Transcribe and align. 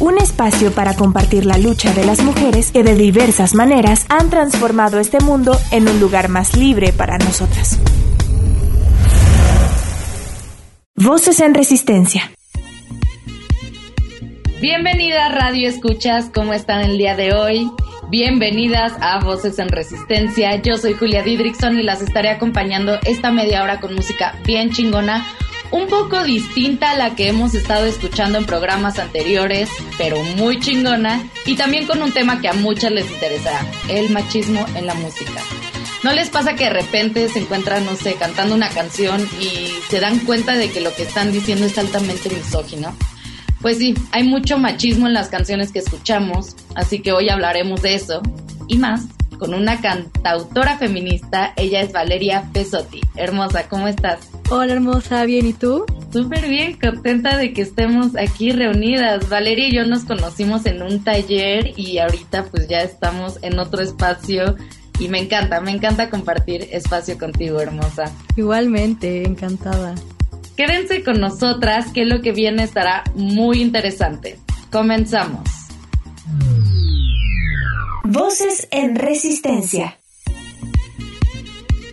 Un 0.00 0.18
espacio 0.18 0.72
para 0.72 0.94
compartir 0.94 1.46
la 1.46 1.56
lucha 1.56 1.92
de 1.94 2.04
las 2.04 2.20
mujeres 2.22 2.72
que 2.72 2.82
de 2.82 2.96
diversas 2.96 3.54
maneras 3.54 4.06
han 4.08 4.28
transformado 4.28 4.98
este 4.98 5.20
mundo 5.20 5.56
en 5.70 5.88
un 5.88 6.00
lugar 6.00 6.28
más 6.28 6.56
libre 6.56 6.92
para 6.92 7.16
nosotras. 7.18 7.78
Voces 10.96 11.38
en 11.40 11.54
Resistencia. 11.54 12.32
Bienvenidas 14.60 15.32
Radio 15.32 15.68
Escuchas, 15.68 16.30
¿cómo 16.34 16.54
están 16.54 16.80
el 16.80 16.98
día 16.98 17.14
de 17.14 17.32
hoy? 17.32 17.70
Bienvenidas 18.10 18.92
a 19.00 19.20
Voces 19.20 19.58
en 19.58 19.68
Resistencia. 19.68 20.60
Yo 20.62 20.76
soy 20.76 20.94
Julia 20.94 21.22
Didrikson 21.22 21.78
y 21.78 21.82
las 21.82 22.02
estaré 22.02 22.30
acompañando 22.30 22.98
esta 23.04 23.30
media 23.30 23.62
hora 23.62 23.80
con 23.80 23.94
música 23.94 24.38
bien 24.44 24.70
chingona 24.70 25.24
un 25.74 25.88
poco 25.88 26.22
distinta 26.22 26.92
a 26.92 26.96
la 26.96 27.16
que 27.16 27.26
hemos 27.26 27.52
estado 27.56 27.84
escuchando 27.86 28.38
en 28.38 28.46
programas 28.46 29.00
anteriores, 29.00 29.68
pero 29.98 30.22
muy 30.36 30.60
chingona, 30.60 31.28
y 31.46 31.56
también 31.56 31.88
con 31.88 32.00
un 32.00 32.12
tema 32.12 32.40
que 32.40 32.48
a 32.48 32.52
muchas 32.52 32.92
les 32.92 33.10
interesará, 33.10 33.66
el 33.88 34.08
machismo 34.10 34.64
en 34.76 34.86
la 34.86 34.94
música. 34.94 35.42
¿No 36.04 36.12
les 36.12 36.30
pasa 36.30 36.54
que 36.54 36.64
de 36.64 36.70
repente 36.70 37.28
se 37.28 37.40
encuentran, 37.40 37.84
no 37.84 37.96
sé, 37.96 38.14
cantando 38.14 38.54
una 38.54 38.68
canción 38.68 39.20
y 39.40 39.68
se 39.90 39.98
dan 39.98 40.20
cuenta 40.20 40.56
de 40.56 40.70
que 40.70 40.80
lo 40.80 40.94
que 40.94 41.02
están 41.02 41.32
diciendo 41.32 41.66
es 41.66 41.76
altamente 41.76 42.30
misógino? 42.30 42.96
Pues 43.60 43.78
sí, 43.78 43.94
hay 44.12 44.22
mucho 44.22 44.58
machismo 44.58 45.08
en 45.08 45.14
las 45.14 45.26
canciones 45.26 45.72
que 45.72 45.80
escuchamos, 45.80 46.54
así 46.76 47.00
que 47.00 47.10
hoy 47.10 47.30
hablaremos 47.30 47.82
de 47.82 47.96
eso 47.96 48.22
y 48.68 48.76
más 48.76 49.06
con 49.38 49.54
una 49.54 49.80
cantautora 49.80 50.78
feminista. 50.78 51.52
Ella 51.56 51.80
es 51.80 51.92
Valeria 51.92 52.48
Pesotti. 52.52 53.00
Hermosa, 53.16 53.68
¿cómo 53.68 53.88
estás? 53.88 54.30
Hola 54.50 54.74
hermosa, 54.74 55.24
bien, 55.24 55.46
¿y 55.46 55.52
tú? 55.52 55.84
Súper 56.12 56.48
bien, 56.48 56.78
contenta 56.78 57.36
de 57.36 57.52
que 57.52 57.62
estemos 57.62 58.16
aquí 58.16 58.52
reunidas. 58.52 59.28
Valeria 59.28 59.68
y 59.68 59.74
yo 59.74 59.84
nos 59.84 60.04
conocimos 60.04 60.66
en 60.66 60.82
un 60.82 61.02
taller 61.02 61.78
y 61.78 61.98
ahorita 61.98 62.44
pues 62.50 62.68
ya 62.68 62.82
estamos 62.82 63.38
en 63.42 63.58
otro 63.58 63.82
espacio 63.82 64.56
y 64.98 65.08
me 65.08 65.18
encanta, 65.18 65.60
me 65.60 65.72
encanta 65.72 66.10
compartir 66.10 66.68
espacio 66.70 67.18
contigo, 67.18 67.60
hermosa. 67.60 68.12
Igualmente, 68.36 69.24
encantada. 69.24 69.94
Quédense 70.56 71.02
con 71.02 71.20
nosotras, 71.20 71.90
que 71.92 72.04
lo 72.04 72.20
que 72.22 72.30
viene 72.30 72.62
estará 72.62 73.02
muy 73.16 73.60
interesante. 73.60 74.38
Comenzamos. 74.70 75.63
Voces 78.14 78.68
en 78.70 78.94
Resistencia. 78.94 79.98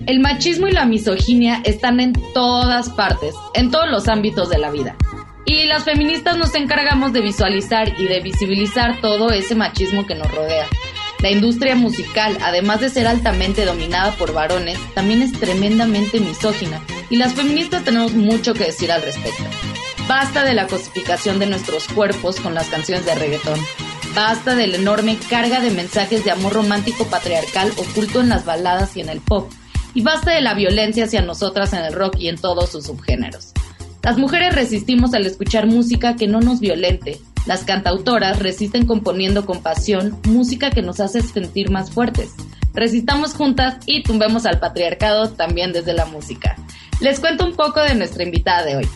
El 0.05 0.19
machismo 0.19 0.67
y 0.67 0.72
la 0.72 0.86
misoginia 0.86 1.64
están 1.66 2.00
en 2.00 2.14
todas 2.36 2.89
partes, 2.91 3.33
en 3.55 3.72
todos 3.72 3.89
los 3.89 4.08
ámbitos 4.08 4.47
de 4.52 4.59
la 4.59 4.69
vida. 4.69 4.95
Y 5.47 5.66
las 5.66 5.83
feministas 5.83 6.38
nos 6.38 6.53
encargamos 6.53 7.11
de 7.11 7.22
visualizar 7.22 7.99
y 7.99 8.05
de 8.05 8.19
visibilizar 8.19 9.02
todo 9.02 9.31
ese 9.31 9.55
machismo 9.55 10.05
que 10.05 10.14
nos 10.14 10.30
rodea. 10.31 10.67
La 11.23 11.31
industria 11.31 11.75
musical, 11.75 12.38
además 12.44 12.81
de 12.81 12.89
ser 12.89 13.08
altamente 13.08 13.66
dominada 13.66 14.11
por 14.11 14.31
varones, 14.31 14.77
también 14.94 15.23
es 15.23 15.31
tremendamente 15.31 16.19
misógina 16.19 16.86
y 17.09 17.16
las 17.16 17.33
feministas 17.33 17.83
tenemos 17.83 18.14
mucho 18.14 18.53
que 18.53 18.66
decir 18.66 18.92
al 18.92 19.02
respecto. 19.02 19.44
Basta 20.08 20.44
de 20.44 20.53
la 20.53 20.67
cosificación 20.67 21.39
de 21.39 21.47
nuestros 21.47 21.88
cuerpos 21.88 22.39
con 22.39 22.53
las 22.53 22.67
canciones 22.67 23.08
de 23.08 23.16
reggaetón. 23.16 23.59
Basta 24.14 24.55
de 24.55 24.67
la 24.67 24.76
enorme 24.76 25.17
carga 25.30 25.61
de 25.61 25.72
mensajes 25.72 26.26
de 26.26 26.32
amor 26.32 26.54
romántico 26.54 27.05
patriarcal 27.05 27.72
oculto 27.77 28.20
en 28.20 28.27
las 28.27 28.44
baladas 28.44 28.98
y 28.98 29.02
en 29.02 29.08
el 29.08 29.22
pop. 29.22 29.49
Y 29.94 30.02
basta 30.02 30.32
de 30.32 30.42
la 30.42 30.54
violencia 30.54 31.05
hacia 31.05 31.22
nosotras 31.22 31.72
en 31.72 31.80
el 31.80 31.94
rock 31.94 32.16
y 32.17 32.27
en 32.27 32.38
todos 32.38 32.72
sus 32.72 32.86
subgéneros. 32.86 33.54
Las 34.04 34.17
mujeres 34.17 34.54
resistimos 34.54 35.14
al 35.14 35.26
escuchar 35.26 35.66
música 35.66 36.16
que 36.17 36.27
no 36.27 36.42
nos 36.42 36.60
violente. 36.60 37.22
Las 37.45 37.64
cantautoras 37.64 38.39
resisten 38.39 38.86
componiendo 38.86 39.45
con 39.45 39.64
pasión 39.64 40.20
música 40.26 40.72
que 40.72 40.82
nos 40.82 40.99
hace 40.99 41.22
sentir 41.22 41.70
más 41.70 41.92
fuertes. 41.92 42.32
Resistamos 42.73 43.33
juntas 43.33 43.78
y 43.86 44.04
tumbemos 44.04 44.45
al 44.45 44.60
patriarcado 44.60 45.32
también 45.32 45.72
desde 45.72 45.93
la 45.93 46.05
música. 46.05 46.58
Les 46.99 47.20
cuento 47.20 47.45
un 47.45 47.55
poco 47.55 47.80
de 47.82 47.95
nuestra 47.95 48.23
invitada 48.23 48.64
de 48.66 48.76
hoy. 48.76 48.88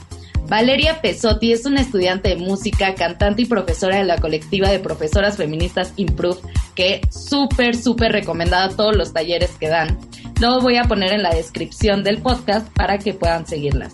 Valeria 0.48 1.02
Pesotti 1.02 1.52
es 1.52 1.66
una 1.66 1.82
estudiante 1.82 2.30
de 2.30 2.36
música, 2.36 2.94
cantante 2.94 3.42
y 3.42 3.46
profesora 3.46 3.98
de 3.98 4.04
la 4.04 4.18
colectiva 4.18 4.70
de 4.70 4.80
profesoras 4.80 5.38
feministas 5.38 5.92
Improve, 5.96 6.40
que 6.76 7.02
súper, 7.10 7.76
súper 7.76 8.12
recomendada 8.12 8.70
todos 8.70 8.96
los 8.96 9.12
talleres 9.12 9.52
que 9.60 9.70
dan. 9.70 9.98
Lo 10.40 10.62
voy 10.62 10.78
a 10.78 10.84
poner 10.84 11.14
en 11.14 11.24
la 11.24 11.34
descripción 11.34 12.04
del 12.04 12.20
podcast 12.20 12.68
para 12.74 13.00
que 13.00 13.16
puedan 13.16 13.48
seguirlas. 13.48 13.94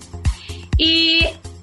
Y 0.77 1.21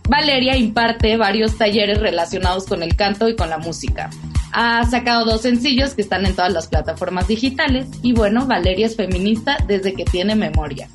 Valeria 0.08 0.56
imparte 0.56 1.18
varios 1.18 1.58
talleres 1.58 2.00
relacionados 2.00 2.64
con 2.64 2.82
el 2.82 2.96
canto 2.96 3.28
y 3.28 3.36
con 3.36 3.50
la 3.50 3.58
música. 3.58 4.08
Ha 4.52 4.86
sacado 4.86 5.26
dos 5.26 5.42
sencillos 5.42 5.92
que 5.92 6.00
están 6.00 6.24
en 6.24 6.34
todas 6.34 6.52
las 6.52 6.66
plataformas 6.66 7.28
digitales 7.28 7.88
y 8.02 8.14
bueno, 8.14 8.46
Valeria 8.46 8.86
es 8.86 8.96
feminista 8.96 9.58
desde 9.66 9.92
que 9.92 10.06
tiene 10.06 10.34
memoria. 10.34 10.88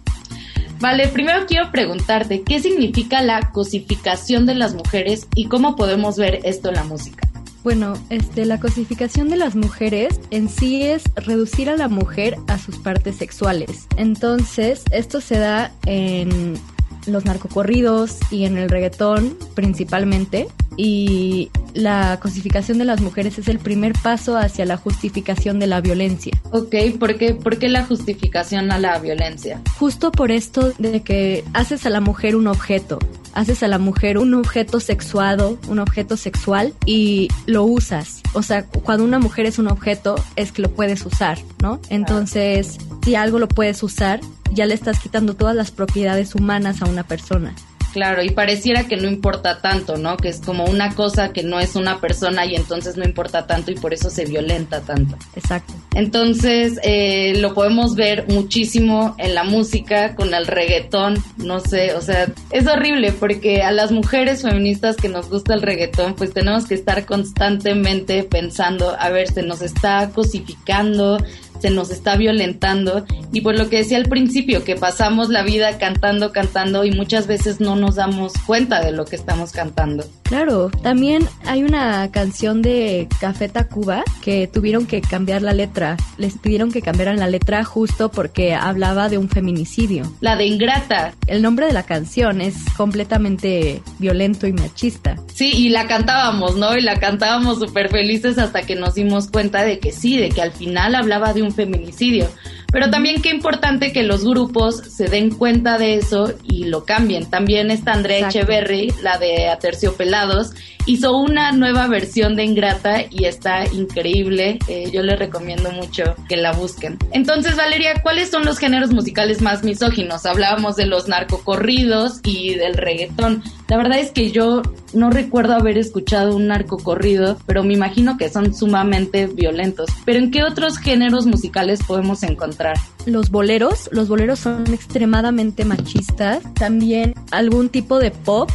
Vale, 0.84 1.08
primero 1.08 1.46
quiero 1.48 1.72
preguntarte, 1.72 2.42
¿qué 2.42 2.60
significa 2.60 3.22
la 3.22 3.52
cosificación 3.54 4.46
de 4.46 4.54
las 4.54 4.76
mujeres 4.76 5.30
y 5.34 5.46
cómo 5.46 5.78
podemos 5.78 6.18
ver 6.18 6.42
esto 6.44 6.68
en 6.68 6.76
la 6.76 6.84
música? 6.84 7.26
Bueno, 7.64 7.94
este, 8.10 8.44
la 8.44 8.60
cosificación 8.60 9.30
de 9.30 9.38
las 9.38 9.56
mujeres 9.56 10.20
en 10.30 10.50
sí 10.50 10.84
es 10.84 11.04
reducir 11.16 11.70
a 11.70 11.78
la 11.78 11.88
mujer 11.88 12.36
a 12.50 12.58
sus 12.58 12.80
partes 12.80 13.16
sexuales. 13.16 13.88
Entonces, 13.96 14.84
esto 14.92 15.22
se 15.22 15.40
da 15.40 15.72
en 15.86 16.60
los 17.08 17.24
narcocorridos 17.24 18.18
y 18.30 18.44
en 18.44 18.58
el 18.58 18.70
reggaetón 18.70 19.38
principalmente. 19.56 20.50
Y 20.78 21.52
la 21.74 22.20
cosificación 22.22 22.78
de 22.78 22.86
las 22.86 23.02
mujeres 23.02 23.38
es 23.40 23.48
el 23.48 23.60
primer 23.60 23.94
paso 23.94 24.38
hacia 24.38 24.66
la 24.66 24.78
justificación 24.78 25.60
de 25.60 25.68
la 25.68 25.82
violencia. 25.82 26.34
Ok, 26.52 26.76
¿por 27.00 27.18
qué, 27.18 27.34
¿por 27.34 27.58
qué 27.58 27.70
la 27.70 27.86
justificación 27.86 28.72
a 28.72 28.80
la 28.80 29.00
violencia? 29.00 29.62
Justo 29.78 30.12
por 30.12 30.32
esto 30.32 30.72
de 30.78 31.02
que 31.02 31.44
haces 31.54 31.86
a 31.86 31.90
la 31.90 32.02
mujer 32.02 32.36
un 32.36 32.48
objeto, 32.48 33.00
haces 33.34 33.64
a 33.64 33.68
la 33.68 33.80
mujer 33.80 34.18
un 34.18 34.34
objeto 34.34 34.80
sexuado, 34.80 35.58
un 35.68 35.80
objeto 35.80 36.18
sexual 36.18 36.74
y 36.86 37.30
lo 37.46 37.64
usas. 37.64 38.22
O 38.34 38.44
sea, 38.44 38.66
cuando 38.66 39.04
una 39.04 39.20
mujer 39.20 39.46
es 39.46 39.60
un 39.60 39.68
objeto 39.68 40.16
es 40.36 40.52
que 40.52 40.62
lo 40.62 40.72
puedes 40.72 41.06
usar, 41.06 41.40
¿no? 41.62 41.80
Entonces, 41.90 42.78
si 43.04 43.16
algo 43.16 43.40
lo 43.40 43.48
puedes 43.48 43.82
usar, 43.84 44.20
ya 44.54 44.66
le 44.66 44.76
estás 44.76 45.00
quitando 45.00 45.36
todas 45.36 45.56
las 45.56 45.72
propiedades 45.72 46.36
humanas 46.36 46.82
a 46.82 46.86
una 46.86 47.04
persona. 47.04 47.56
Claro, 47.94 48.24
y 48.24 48.32
pareciera 48.32 48.88
que 48.88 48.98
no 48.98 49.08
importa 49.08 49.62
tanto, 49.62 49.98
¿no? 49.98 50.18
Que 50.18 50.30
es 50.30 50.42
como 50.42 50.66
una 50.66 50.96
cosa 50.96 51.32
que 51.32 51.44
no 51.44 51.60
es 51.60 51.76
una 51.76 52.02
persona 52.02 52.44
y 52.44 52.56
entonces 52.56 52.98
no 52.98 53.06
importa 53.06 53.46
tanto 53.46 53.72
y 53.72 53.76
por 53.76 53.94
eso 53.94 54.10
se 54.10 54.26
violenta 54.26 54.82
tanto. 54.82 55.16
Exacto. 55.36 55.74
Entonces, 55.94 56.80
eh, 56.84 57.36
lo 57.40 57.54
podemos 57.54 57.96
ver 57.96 58.26
muchísimo 58.28 59.14
en 59.20 59.36
la 59.36 59.44
música, 59.44 60.16
con 60.16 60.34
el 60.34 60.48
reggaetón, 60.48 61.24
no 61.38 61.60
sé, 61.60 61.94
o 61.94 62.02
sea, 62.02 62.28
es 62.50 62.66
horrible 62.66 63.12
porque 63.12 63.62
a 63.62 63.72
las 63.72 63.92
mujeres 63.92 64.42
feministas 64.42 64.96
que 64.96 65.08
nos 65.08 65.30
gusta 65.30 65.54
el 65.54 65.62
reggaetón, 65.62 66.16
pues 66.16 66.34
tenemos 66.34 66.66
que 66.66 66.74
estar 66.74 67.06
constantemente 67.06 68.24
pensando, 68.24 68.96
a 68.98 69.10
ver, 69.10 69.28
se 69.28 69.44
nos 69.44 69.62
está 69.62 70.10
cosificando, 70.10 71.20
se 71.64 71.70
nos 71.70 71.92
está 71.92 72.18
violentando 72.18 73.06
y 73.32 73.40
por 73.40 73.58
lo 73.58 73.70
que 73.70 73.78
decía 73.78 73.96
al 73.96 74.10
principio, 74.10 74.66
que 74.66 74.76
pasamos 74.76 75.30
la 75.30 75.44
vida 75.44 75.78
cantando, 75.78 76.34
cantando 76.34 76.84
y 76.84 76.92
muchas 76.92 77.26
veces 77.26 77.62
no 77.62 77.78
nos 77.78 77.96
damos 77.96 78.34
cuenta 78.46 78.84
de 78.84 78.92
lo 78.92 79.06
que 79.06 79.16
estamos 79.16 79.54
cantando. 79.54 80.04
Claro, 80.34 80.72
también 80.82 81.30
hay 81.46 81.62
una 81.62 82.10
canción 82.10 82.64
de 82.64 83.08
Café 83.22 83.50
Tacuba 83.50 84.04
que 84.24 84.48
tuvieron 84.48 84.88
que 84.88 85.00
cambiar 85.00 85.44
la 85.44 85.54
letra, 85.54 85.96
les 86.18 86.40
pidieron 86.40 86.72
que 86.72 86.82
cambiaran 86.82 87.20
la 87.20 87.28
letra 87.28 87.64
justo 87.64 88.10
porque 88.10 88.56
hablaba 88.56 89.10
de 89.10 89.20
un 89.20 89.30
feminicidio. 89.30 90.12
La 90.22 90.36
de 90.36 90.48
Ingrata. 90.48 91.14
El 91.28 91.44
nombre 91.44 91.68
de 91.68 91.74
la 91.74 91.84
canción 91.84 92.42
es 92.42 92.56
completamente 92.76 93.84
violento 94.00 94.48
y 94.48 94.54
machista. 94.54 95.18
Sí, 95.32 95.52
y 95.56 95.70
la 95.70 95.86
cantábamos, 95.86 96.56
¿no? 96.56 96.76
Y 96.76 96.82
la 96.82 97.00
cantábamos 97.00 97.60
súper 97.60 97.90
felices 97.90 98.40
hasta 98.40 98.64
que 98.64 98.76
nos 98.76 98.96
dimos 98.96 99.28
cuenta 99.28 99.64
de 99.64 99.78
que 99.78 99.92
sí, 99.92 100.18
de 100.18 100.30
que 100.30 100.42
al 100.42 100.52
final 100.52 100.96
hablaba 100.96 101.34
de 101.34 101.44
un 101.44 101.52
feminicidio. 101.52 102.28
Pero 102.74 102.90
también 102.90 103.22
qué 103.22 103.30
importante 103.30 103.94
que 103.94 104.02
los 104.02 104.26
grupos 104.26 104.76
se 104.76 105.06
den 105.06 105.30
cuenta 105.30 105.78
de 105.78 105.94
eso 105.94 106.34
y 106.44 106.66
lo 106.66 106.84
cambien. 106.84 107.30
También 107.30 107.70
está 107.70 107.94
Andrea 107.94 108.28
Echeverry, 108.28 108.92
la 109.04 109.20
de 109.20 109.48
Aterciopelados, 109.48 110.54
hizo 110.86 111.16
una 111.18 111.52
nueva 111.52 111.88
versión 111.88 112.36
de 112.36 112.44
Ingrata 112.44 113.04
y 113.10 113.26
está 113.26 113.66
increíble. 113.66 114.60
Eh, 114.68 114.90
yo 114.92 115.02
les 115.04 115.18
recomiendo 115.18 115.72
mucho 115.72 116.16
que 116.28 116.38
la 116.38 116.52
busquen. 116.52 116.98
Entonces, 117.12 117.56
Valeria, 117.56 118.02
¿cuáles 118.02 118.30
son 118.30 118.44
los 118.44 118.58
géneros 118.58 118.92
musicales 118.92 119.42
más 119.42 119.64
misóginos? 119.64 120.26
Hablábamos 120.26 120.76
de 120.76 120.88
los 120.88 121.08
narcocorridos 121.08 122.22
y 122.24 122.56
del 122.56 122.74
reggaetón. 122.74 123.44
La 123.74 123.78
verdad 123.78 123.98
es 123.98 124.12
que 124.12 124.30
yo 124.30 124.62
no 124.94 125.10
recuerdo 125.10 125.56
haber 125.56 125.80
escuchado 125.80 126.36
un 126.36 126.46
narcocorrido, 126.46 127.40
pero 127.48 127.64
me 127.64 127.74
imagino 127.74 128.18
que 128.20 128.30
son 128.30 128.54
sumamente 128.54 129.26
violentos. 129.26 129.90
Pero 130.06 130.20
¿en 130.20 130.30
qué 130.30 130.44
otros 130.44 130.78
géneros 130.78 131.26
musicales 131.26 131.80
podemos 131.82 132.22
encontrar? 132.22 132.78
Los 133.08 133.32
boleros, 133.32 133.90
los 133.92 134.10
boleros 134.10 134.38
son 134.38 134.72
extremadamente 134.72 135.66
machistas. 135.66 136.44
También 136.54 137.16
algún 137.32 137.70
tipo 137.70 137.98
de 137.98 138.12
pop 138.12 138.52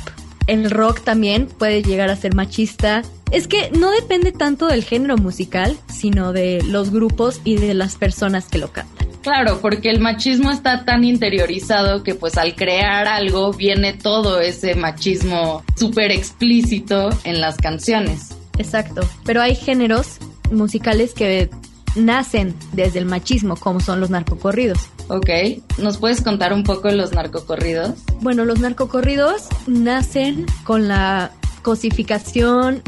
el 0.48 0.70
rock 0.70 1.02
también 1.02 1.46
puede 1.46 1.82
llegar 1.82 2.10
a 2.10 2.16
ser 2.16 2.34
machista. 2.34 3.02
Es 3.30 3.46
que 3.46 3.70
no 3.70 3.90
depende 3.92 4.32
tanto 4.32 4.66
del 4.66 4.82
género 4.82 5.16
musical, 5.16 5.76
sino 5.86 6.32
de 6.32 6.62
los 6.66 6.90
grupos 6.90 7.40
y 7.44 7.56
de 7.56 7.74
las 7.74 7.94
personas 7.96 8.46
que 8.48 8.58
lo 8.58 8.72
cantan. 8.72 9.06
Claro, 9.22 9.60
porque 9.60 9.90
el 9.90 10.00
machismo 10.00 10.50
está 10.50 10.84
tan 10.84 11.04
interiorizado 11.04 12.02
que 12.02 12.14
pues 12.14 12.38
al 12.38 12.54
crear 12.54 13.06
algo 13.06 13.52
viene 13.52 13.92
todo 13.92 14.40
ese 14.40 14.74
machismo 14.74 15.62
súper 15.76 16.10
explícito 16.12 17.10
en 17.24 17.40
las 17.40 17.56
canciones. 17.58 18.34
Exacto, 18.56 19.02
pero 19.24 19.42
hay 19.42 19.54
géneros 19.54 20.18
musicales 20.50 21.12
que 21.12 21.50
nacen 21.94 22.54
desde 22.72 23.00
el 23.00 23.04
machismo, 23.04 23.56
como 23.56 23.80
son 23.80 24.00
los 24.00 24.08
narcocorridos. 24.08 24.88
Ok, 25.08 25.30
¿nos 25.78 25.96
puedes 25.96 26.20
contar 26.20 26.52
un 26.52 26.64
poco 26.64 26.90
los 26.90 27.12
narcocorridos? 27.12 27.92
Bueno, 28.20 28.44
los 28.44 28.60
narcocorridos 28.60 29.48
nacen 29.66 30.44
con 30.64 30.86
la 30.86 31.32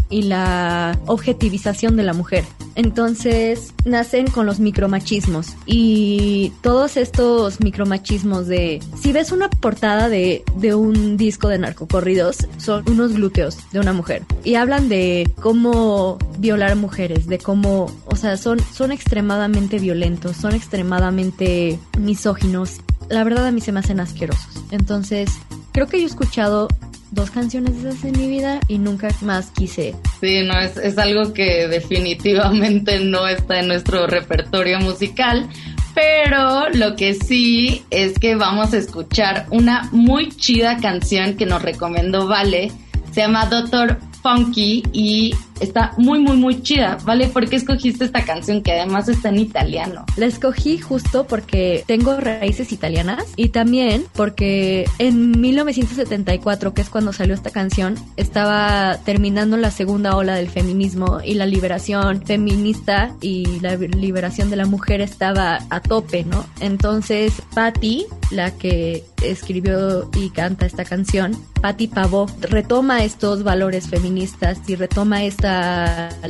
y 0.09 0.23
la 0.23 0.99
objetivización 1.07 1.97
de 1.97 2.03
la 2.03 2.13
mujer. 2.13 2.45
Entonces 2.77 3.75
nacen 3.85 4.29
con 4.29 4.47
los 4.47 4.61
micromachismos 4.61 5.55
y 5.67 6.53
todos 6.63 6.97
estos 6.97 7.61
micromachismos 7.61 8.47
de 8.47 8.81
si 8.99 9.13
ves 9.13 9.33
una 9.33 9.51
portada 9.51 10.09
de, 10.09 10.45
de 10.57 10.75
un 10.75 11.17
disco 11.17 11.49
de 11.49 11.59
narcocorridos 11.59 12.47
son 12.59 12.89
unos 12.89 13.13
glúteos 13.13 13.59
de 13.73 13.81
una 13.81 13.93
mujer 13.93 14.25
y 14.45 14.55
hablan 14.55 14.89
de 14.89 15.31
cómo 15.41 16.19
violar 16.39 16.77
mujeres, 16.77 17.27
de 17.27 17.39
cómo, 17.39 17.93
o 18.07 18.17
sea, 18.17 18.37
son, 18.37 18.61
son 18.73 18.93
extremadamente 18.93 19.79
violentos, 19.79 20.37
son 20.37 20.55
extremadamente 20.55 21.79
misóginos. 21.99 22.81
La 23.09 23.25
verdad 23.25 23.47
a 23.47 23.53
mí 23.53 23.61
se 23.61 23.73
me 23.73 23.81
hacen 23.81 24.01
asquerosos. 24.01 24.63
Entonces, 24.71 25.31
creo 25.73 25.87
que 25.87 25.99
yo 25.99 26.05
he 26.05 26.07
escuchado 26.07 26.69
dos 27.11 27.31
canciones 27.31 27.83
de 27.83 27.91
esas 27.91 28.05
en 28.05 28.19
mi 28.19 28.29
vida 28.29 28.61
y 28.69 28.79
nunca 28.79 29.09
más 29.23 29.51
quise. 29.51 29.95
Sí, 30.21 30.43
no, 30.45 30.59
es, 30.59 30.77
es 30.77 30.99
algo 30.99 31.33
que 31.33 31.69
definitivamente 31.69 33.01
no 33.01 33.27
está 33.27 33.61
en 33.61 33.69
nuestro 33.69 34.07
repertorio 34.07 34.81
musical. 34.81 35.49
Pero 35.95 36.69
lo 36.71 36.95
que 36.95 37.15
sí 37.15 37.85
es 37.91 38.19
que 38.19 38.37
vamos 38.37 38.73
a 38.73 38.79
escuchar 38.79 39.47
una 39.51 39.89
muy 39.91 40.29
chida 40.29 40.77
canción 40.79 41.37
que 41.37 41.47
nos 41.47 41.63
recomendó 41.63 42.27
Vale. 42.29 42.71
Se 43.13 43.23
llama 43.23 43.47
Doctor 43.47 43.99
funky 44.23 44.85
y 44.93 45.35
está 45.61 45.93
muy, 45.97 46.19
muy, 46.19 46.37
muy 46.37 46.63
chida, 46.63 46.99
¿vale? 47.05 47.29
¿Por 47.29 47.49
qué 47.49 47.57
escogiste 47.57 48.05
esta 48.05 48.25
canción 48.25 48.63
que 48.63 48.73
además 48.73 49.09
está 49.09 49.29
en 49.29 49.39
italiano? 49.39 50.05
La 50.17 50.27
escogí 50.27 50.79
justo 50.79 51.27
porque 51.27 51.85
tengo 51.87 52.17
raíces 52.17 52.73
italianas 52.73 53.25
y 53.37 53.51
también 53.51 54.05
porque 54.15 54.87
en 54.99 55.41
1974, 55.41 56.75
que 56.75 56.83
es 56.83 56.91
cuando 56.91 57.13
salió 57.13 57.35
esta 57.35 57.51
canción, 57.51 57.95
estaba 58.17 58.99
terminando 59.05 59.57
la 59.57 59.71
segunda 59.71 60.17
ola 60.17 60.35
del 60.35 60.49
feminismo 60.49 61.21
y 61.25 61.35
la 61.35 61.47
liberación 61.47 62.23
feminista 62.25 63.15
y 63.21 63.61
la 63.61 63.77
liberación 63.77 64.51
de 64.51 64.57
la 64.57 64.67
mujer 64.67 65.01
estaba 65.01 65.59
a 65.71 65.81
tope, 65.81 66.25
¿no? 66.25 66.47
Entonces, 66.61 67.43
Patti, 67.55 68.07
la 68.31 68.53
que 68.53 69.05
escribió 69.23 70.11
y 70.17 70.31
canta 70.31 70.67
esta 70.67 70.85
canción, 70.85 71.37
Patti 71.61 71.89
Pavó, 71.89 72.27
retoma 72.41 73.05
estos 73.05 73.43
valores 73.43 73.89
feministas 73.89 74.59
y 74.67 74.77
retoma 74.77 75.25
esta 75.25 75.50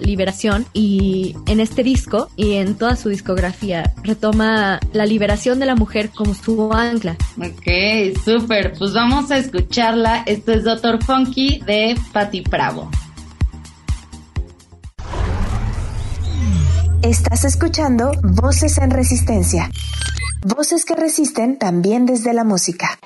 liberación 0.03 0.67
y 0.73 1.37
en 1.47 1.61
este 1.61 1.83
disco 1.83 2.31
y 2.37 2.55
en 2.55 2.75
toda 2.77 2.97
su 2.97 3.09
discografía 3.09 3.93
retoma 4.03 4.81
la 4.93 5.07
liberación 5.07 5.59
de 5.61 5.67
la 5.67 5.75
mujer 5.75 6.11
como 6.11 6.35
su 6.35 6.73
ancla. 6.73 7.17
Ok, 7.39 8.19
súper. 8.25 8.75
Pues 8.79 8.93
vamos 8.93 9.31
a 9.31 9.39
escucharla. 9.39 10.23
Esto 10.27 10.53
es 10.53 10.65
Doctor 10.65 11.03
Funky 11.03 11.61
de 11.67 11.97
Patti 12.13 12.43
Bravo. 12.43 12.91
Estás 17.03 17.45
escuchando 17.45 18.13
Voces 18.23 18.77
en 18.77 18.91
Resistencia. 18.91 19.71
Voces 20.45 20.85
que 20.85 20.95
resisten 20.95 21.59
también 21.59 22.05
desde 22.05 22.35
la 22.35 22.45
música. 22.45 22.99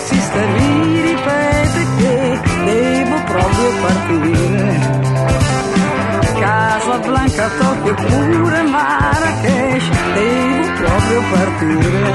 Insiste, 0.00 0.46
mi 0.46 1.00
ripete 1.02 1.86
che 1.98 2.40
devo 2.64 3.16
proprio 3.24 3.70
partire. 3.86 4.98
Casablanca, 6.40 7.48
Tokyo 7.58 7.94
pure 7.94 8.62
Marrakesh, 8.62 9.88
devo 10.14 10.72
proprio 10.80 11.20
partire. 11.30 12.12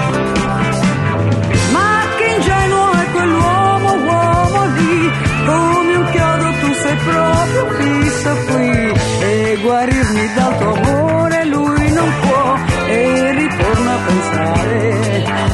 Ma 1.72 1.92
che 2.18 2.25
ingenuo 2.36 2.92
è 2.92 3.12
quell'uomo, 3.12 3.89
uomo 3.94 4.65
lì, 4.77 5.12
come 5.46 5.96
un 5.96 6.06
chiodo 6.12 6.50
tu 6.62 6.74
sei 6.74 6.98
proprio 7.10 7.63
fisso 7.80 8.30
qui 8.50 8.94
e 9.22 9.58
guarirmi 9.62 10.34
dal 10.34 10.58
tuo 10.58 10.74
amore 10.74 11.46
lui 11.46 11.92
non 11.92 12.10
può 12.22 12.58
e 12.88 13.32
ritorno 13.32 13.92
a 13.92 13.98
pensare. 14.08 14.84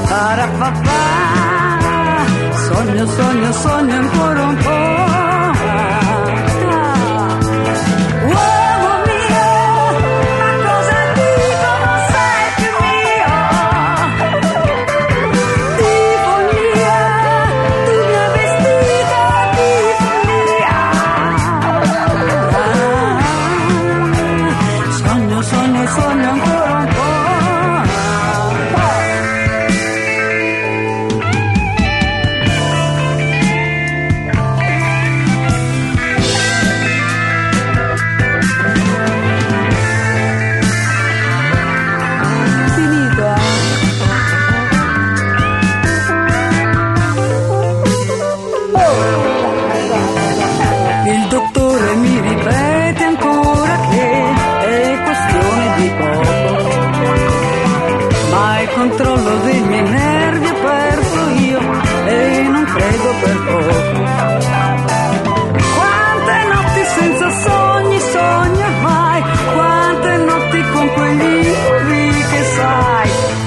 Parapapà, 0.07 1.40
sogno, 2.81 3.05
sogno, 3.05 3.53
sogno 3.53 3.95
ancora 3.95 4.43
un 4.47 4.55
po'. 4.57 5.00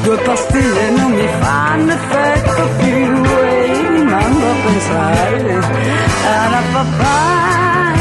Due 0.05 0.19
pastiglie 0.19 0.91
non 0.91 1.13
mi 1.13 1.27
fanno 1.41 1.93
effetto 1.95 2.69
più 2.77 3.25
e 3.25 3.89
rimango 3.89 4.51
a 4.51 4.55
pensare 4.67 5.61
alla 6.27 6.63
papà. 6.73 7.93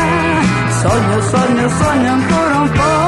Sogno, 0.82 1.22
sogno, 1.22 1.70
sogno 1.70 2.12
ancora 2.12 2.60
un 2.60 2.72
po'. 2.72 3.03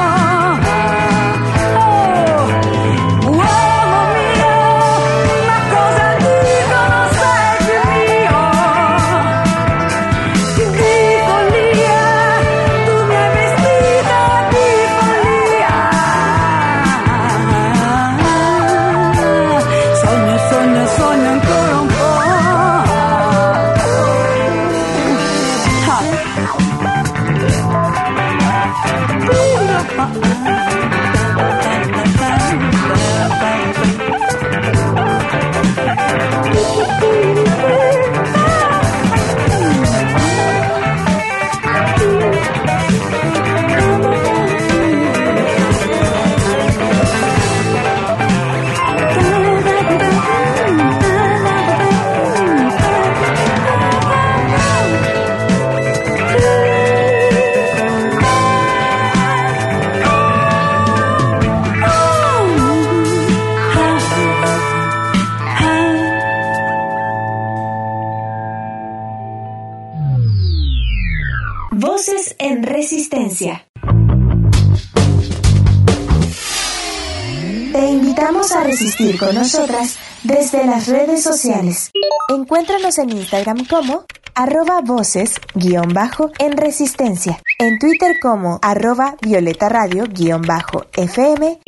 Nosotras 80.45 80.51
desde 80.51 80.65
las 80.65 80.87
redes 80.87 81.23
sociales. 81.23 81.91
Encuéntranos 82.29 82.97
en 82.97 83.11
Instagram 83.11 83.65
como 83.65 84.05
arroba 84.33 84.81
voces 84.81 85.35
guion 85.53 85.93
bajo 85.93 86.31
en 86.39 86.57
resistencia, 86.57 87.39
en 87.59 87.79
Twitter 87.79 88.17
como 88.21 88.59
arroba 88.61 89.15
violeta 89.21 89.69
radio 89.69 90.05
guion 90.09 90.41
bajo 90.41 90.85
fm 90.91 91.59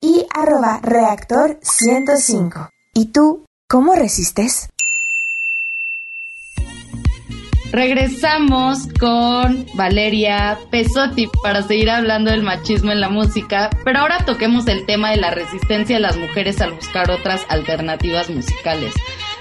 y 0.00 0.26
arroba 0.34 0.80
reactor 0.82 1.58
105. 1.62 2.70
¿Y 2.94 3.06
tú 3.12 3.44
cómo 3.68 3.94
resistes? 3.94 4.68
Regresamos 7.72 8.88
con 8.98 9.66
Valeria 9.74 10.58
Pesotti 10.70 11.28
para 11.42 11.62
seguir 11.62 11.90
hablando 11.90 12.30
del 12.30 12.42
machismo 12.42 12.92
en 12.92 13.00
la 13.00 13.10
música, 13.10 13.68
pero 13.84 14.00
ahora 14.00 14.24
toquemos 14.24 14.66
el 14.68 14.86
tema 14.86 15.10
de 15.10 15.18
la 15.18 15.30
resistencia 15.30 15.96
de 15.96 16.02
las 16.02 16.16
mujeres 16.16 16.60
al 16.60 16.72
buscar 16.72 17.10
otras 17.10 17.44
alternativas 17.48 18.30
musicales. 18.30 18.94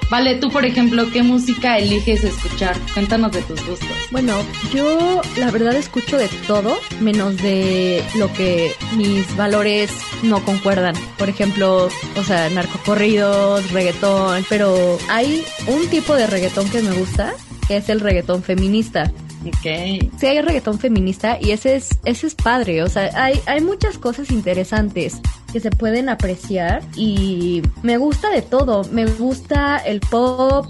Vale, 0.09 0.35
tú 0.35 0.49
por 0.49 0.65
ejemplo, 0.65 1.09
¿qué 1.11 1.21
música 1.21 1.77
eliges 1.77 2.23
escuchar? 2.23 2.77
Cuéntanos 2.93 3.31
de 3.33 3.41
tus 3.41 3.65
gustos. 3.65 3.89
Bueno, 4.09 4.41
yo 4.73 5.21
la 5.37 5.51
verdad 5.51 5.75
escucho 5.75 6.17
de 6.17 6.29
todo, 6.47 6.77
menos 7.01 7.37
de 7.37 8.03
lo 8.15 8.31
que 8.31 8.73
mis 8.95 9.35
valores 9.35 9.91
no 10.23 10.43
concuerdan. 10.43 10.95
Por 11.17 11.27
ejemplo, 11.27 11.89
o 12.15 12.23
sea, 12.23 12.49
narcocorridos, 12.49 13.69
reggaetón, 13.71 14.45
pero 14.49 14.97
hay 15.09 15.43
un 15.67 15.87
tipo 15.89 16.15
de 16.15 16.27
reggaetón 16.27 16.69
que 16.69 16.81
me 16.81 16.91
gusta 16.91 17.33
es 17.69 17.89
el 17.89 17.99
reggaetón 17.99 18.43
feminista. 18.43 19.11
Ok. 19.45 20.09
Sí, 20.19 20.25
hay 20.25 20.41
reggaetón 20.41 20.79
feminista 20.79 21.37
y 21.39 21.51
ese 21.51 21.75
es, 21.75 21.89
ese 22.05 22.27
es 22.27 22.35
padre. 22.35 22.83
O 22.83 22.89
sea, 22.89 23.11
hay, 23.15 23.39
hay 23.45 23.61
muchas 23.61 23.97
cosas 23.97 24.31
interesantes 24.31 25.19
que 25.51 25.59
se 25.59 25.69
pueden 25.69 26.09
apreciar 26.09 26.81
y 26.95 27.61
me 27.83 27.97
gusta 27.97 28.29
de 28.29 28.41
todo. 28.41 28.83
Me 28.91 29.05
gusta 29.05 29.77
el 29.77 29.99
pop, 29.99 30.65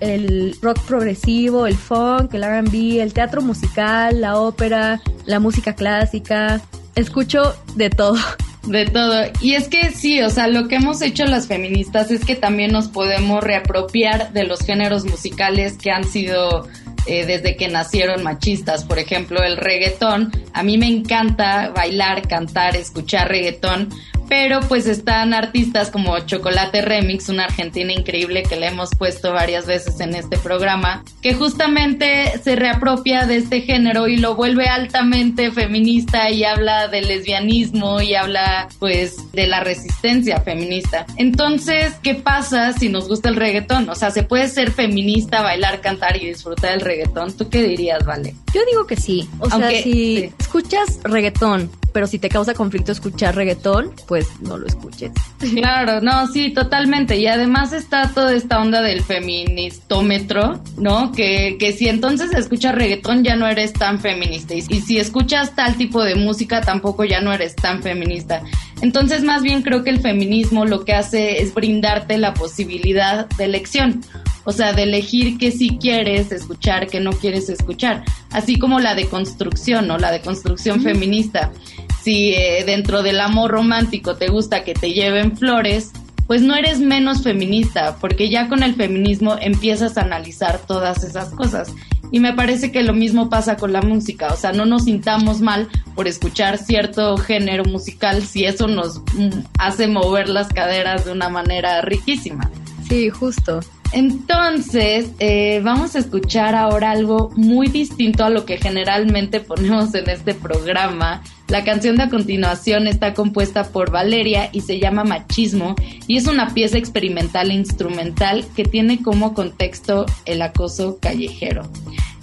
el 0.00 0.56
rock 0.62 0.80
progresivo, 0.86 1.66
el 1.66 1.76
funk, 1.76 2.34
el 2.34 2.42
RB, 2.42 3.00
el 3.00 3.12
teatro 3.12 3.42
musical, 3.42 4.20
la 4.20 4.38
ópera, 4.38 5.00
la 5.26 5.40
música 5.40 5.74
clásica. 5.74 6.60
Escucho 6.94 7.54
de 7.76 7.90
todo. 7.90 8.16
De 8.70 8.86
todo. 8.86 9.24
Y 9.40 9.54
es 9.54 9.68
que 9.68 9.90
sí, 9.90 10.22
o 10.22 10.30
sea, 10.30 10.46
lo 10.46 10.68
que 10.68 10.76
hemos 10.76 11.02
hecho 11.02 11.24
las 11.24 11.48
feministas 11.48 12.12
es 12.12 12.24
que 12.24 12.36
también 12.36 12.70
nos 12.70 12.86
podemos 12.86 13.42
reapropiar 13.42 14.32
de 14.32 14.44
los 14.44 14.60
géneros 14.60 15.04
musicales 15.04 15.76
que 15.76 15.90
han 15.90 16.04
sido 16.04 16.68
eh, 17.06 17.26
desde 17.26 17.56
que 17.56 17.66
nacieron 17.66 18.22
machistas. 18.22 18.84
Por 18.84 19.00
ejemplo, 19.00 19.42
el 19.42 19.56
reggaetón. 19.56 20.30
A 20.52 20.62
mí 20.62 20.78
me 20.78 20.86
encanta 20.86 21.72
bailar, 21.74 22.28
cantar, 22.28 22.76
escuchar 22.76 23.28
reggaetón, 23.28 23.88
pero 24.30 24.60
pues 24.60 24.86
están 24.86 25.34
artistas 25.34 25.90
como 25.90 26.16
Chocolate 26.20 26.82
Remix, 26.82 27.28
una 27.28 27.46
argentina 27.46 27.92
increíble 27.92 28.44
que 28.44 28.54
le 28.54 28.68
hemos 28.68 28.90
puesto 28.96 29.32
varias 29.32 29.66
veces 29.66 29.98
en 29.98 30.14
este 30.14 30.38
programa, 30.38 31.02
que 31.20 31.34
justamente 31.34 32.38
se 32.38 32.54
reapropia 32.54 33.26
de 33.26 33.38
este 33.38 33.62
género 33.62 34.06
y 34.06 34.18
lo 34.18 34.36
vuelve 34.36 34.68
altamente 34.68 35.50
feminista 35.50 36.30
y 36.30 36.44
habla 36.44 36.86
del 36.86 37.08
lesbianismo 37.08 38.00
y 38.00 38.14
habla 38.14 38.68
pues 38.78 39.32
de 39.32 39.48
la 39.48 39.64
resistencia 39.64 40.40
feminista. 40.42 41.06
Entonces, 41.16 41.94
¿qué 42.00 42.14
pasa 42.14 42.72
si 42.72 42.88
nos 42.88 43.08
gusta 43.08 43.30
el 43.30 43.36
reggaetón? 43.36 43.88
O 43.88 43.96
sea, 43.96 44.12
¿se 44.12 44.22
puede 44.22 44.46
ser 44.46 44.70
feminista, 44.70 45.42
bailar, 45.42 45.80
cantar 45.80 46.16
y 46.16 46.26
disfrutar 46.26 46.70
del 46.70 46.82
reggaetón? 46.82 47.36
¿Tú 47.36 47.48
qué 47.48 47.64
dirías, 47.64 48.06
Vale? 48.06 48.36
Yo 48.54 48.60
digo 48.70 48.86
que 48.86 48.94
sí. 48.94 49.28
O 49.40 49.50
sea, 49.50 49.70
si 49.70 50.32
escuchas 50.38 51.00
reggaetón 51.02 51.68
pero 51.92 52.06
si 52.06 52.18
te 52.18 52.28
causa 52.28 52.54
conflicto 52.54 52.92
escuchar 52.92 53.34
reggaetón, 53.34 53.92
pues 54.06 54.19
no 54.40 54.58
lo 54.58 54.66
escuches. 54.66 55.10
Claro, 55.54 56.00
no, 56.00 56.26
sí, 56.26 56.50
totalmente. 56.50 57.16
Y 57.16 57.26
además 57.26 57.72
está 57.72 58.08
toda 58.08 58.34
esta 58.34 58.60
onda 58.60 58.82
del 58.82 59.02
feministómetro, 59.02 60.62
¿no? 60.76 61.12
Que, 61.12 61.56
que 61.58 61.72
si 61.72 61.88
entonces 61.88 62.32
escuchas 62.32 62.74
reggaetón 62.74 63.24
ya 63.24 63.36
no 63.36 63.46
eres 63.46 63.72
tan 63.72 64.00
feminista. 64.00 64.54
Y, 64.54 64.64
y 64.68 64.80
si 64.80 64.98
escuchas 64.98 65.54
tal 65.54 65.76
tipo 65.76 66.02
de 66.02 66.14
música 66.14 66.60
tampoco 66.60 67.04
ya 67.04 67.20
no 67.20 67.32
eres 67.32 67.56
tan 67.56 67.82
feminista. 67.82 68.42
Entonces 68.82 69.22
más 69.22 69.42
bien 69.42 69.62
creo 69.62 69.84
que 69.84 69.90
el 69.90 70.00
feminismo 70.00 70.64
lo 70.64 70.84
que 70.84 70.94
hace 70.94 71.42
es 71.42 71.54
brindarte 71.54 72.18
la 72.18 72.34
posibilidad 72.34 73.28
de 73.30 73.44
elección. 73.44 74.02
O 74.44 74.52
sea, 74.52 74.72
de 74.72 74.84
elegir 74.84 75.36
qué 75.38 75.52
sí 75.52 75.78
quieres 75.80 76.32
escuchar, 76.32 76.86
qué 76.86 76.98
no 76.98 77.12
quieres 77.12 77.48
escuchar. 77.48 78.02
Así 78.30 78.58
como 78.58 78.80
la 78.80 78.94
deconstrucción, 78.94 79.86
¿no? 79.86 79.98
La 79.98 80.10
deconstrucción 80.10 80.80
feminista. 80.82 81.52
Si 82.02 82.32
eh, 82.34 82.64
dentro 82.64 83.02
del 83.02 83.20
amor 83.20 83.50
romántico 83.50 84.16
te 84.16 84.28
gusta 84.28 84.64
que 84.64 84.74
te 84.74 84.92
lleven 84.92 85.36
flores, 85.36 85.92
pues 86.26 86.42
no 86.42 86.54
eres 86.54 86.78
menos 86.78 87.22
feminista, 87.22 87.96
porque 88.00 88.30
ya 88.30 88.48
con 88.48 88.62
el 88.62 88.76
feminismo 88.76 89.36
empiezas 89.40 89.98
a 89.98 90.02
analizar 90.02 90.60
todas 90.66 91.02
esas 91.02 91.30
cosas. 91.30 91.72
Y 92.12 92.20
me 92.20 92.32
parece 92.32 92.72
que 92.72 92.82
lo 92.82 92.92
mismo 92.92 93.28
pasa 93.28 93.56
con 93.56 93.72
la 93.72 93.82
música, 93.82 94.32
o 94.32 94.36
sea, 94.36 94.52
no 94.52 94.64
nos 94.64 94.84
sintamos 94.84 95.40
mal 95.40 95.68
por 95.94 96.08
escuchar 96.08 96.58
cierto 96.58 97.16
género 97.16 97.64
musical 97.64 98.22
si 98.22 98.44
eso 98.44 98.66
nos 98.66 99.00
mm, 99.14 99.40
hace 99.58 99.86
mover 99.86 100.28
las 100.28 100.48
caderas 100.48 101.04
de 101.04 101.12
una 101.12 101.28
manera 101.28 101.80
riquísima. 101.82 102.50
Sí, 102.88 103.10
justo. 103.10 103.60
Entonces, 103.92 105.10
eh, 105.18 105.60
vamos 105.64 105.96
a 105.96 105.98
escuchar 105.98 106.54
ahora 106.54 106.92
algo 106.92 107.30
muy 107.34 107.66
distinto 107.68 108.24
a 108.24 108.30
lo 108.30 108.44
que 108.44 108.56
generalmente 108.56 109.40
ponemos 109.40 109.94
en 109.94 110.08
este 110.10 110.34
programa. 110.34 111.22
La 111.50 111.64
canción 111.64 111.96
de 111.96 112.04
a 112.04 112.08
continuación 112.08 112.86
está 112.86 113.12
compuesta 113.12 113.64
por 113.64 113.90
Valeria 113.90 114.50
y 114.52 114.60
se 114.60 114.78
llama 114.78 115.02
Machismo 115.02 115.74
y 116.06 116.16
es 116.16 116.28
una 116.28 116.54
pieza 116.54 116.78
experimental 116.78 117.50
e 117.50 117.54
instrumental 117.54 118.46
que 118.54 118.62
tiene 118.62 119.02
como 119.02 119.34
contexto 119.34 120.06
el 120.26 120.42
acoso 120.42 120.98
callejero. 121.00 121.68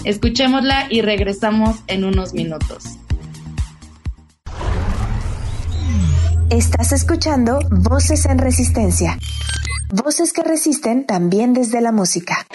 Escuchémosla 0.06 0.88
y 0.90 1.02
regresamos 1.02 1.76
en 1.88 2.06
unos 2.06 2.34
minutos. 2.34 2.86
Estás 6.50 6.94
escuchando 6.94 7.60
Voces 7.70 8.26
en 8.28 8.38
Resistencia. 8.38 9.20
Voces 9.90 10.32
que 10.32 10.44
resisten 10.44 11.06
también 11.06 11.54
desde 11.54 11.82
la 11.82 11.92
música. 11.92 12.48